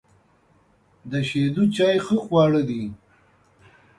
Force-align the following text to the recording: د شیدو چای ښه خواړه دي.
د 1.11 1.11
شیدو 1.29 1.63
چای 1.75 1.97
ښه 2.05 2.15
خواړه 2.23 2.61
دي. 2.69 2.83